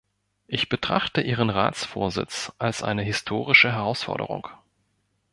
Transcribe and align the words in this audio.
Ich 0.47 0.67
betrachte 0.67 1.21
Ihren 1.21 1.51
Ratsvorsitz 1.51 2.53
als 2.57 2.81
eine 2.81 3.03
historische 3.03 3.71
Herausforderung. 3.71 4.47